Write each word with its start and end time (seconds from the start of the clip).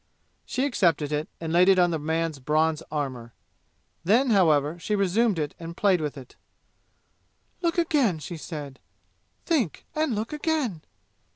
She 0.47 0.65
accepted 0.65 1.11
it 1.11 1.29
and 1.39 1.53
laid 1.53 1.69
it 1.69 1.77
on 1.77 1.91
the 1.91 1.99
man's 1.99 2.39
bronze 2.39 2.81
armor. 2.91 3.33
Then, 4.03 4.31
however, 4.31 4.79
she 4.79 4.95
resumed 4.95 5.37
it 5.37 5.53
and 5.59 5.77
played 5.77 6.01
with 6.01 6.17
it. 6.17 6.35
"Look 7.61 7.77
again!" 7.77 8.17
she 8.17 8.35
said. 8.35 8.79
"Think 9.45 9.85
and 9.93 10.15
look 10.15 10.33
again!" 10.33 10.81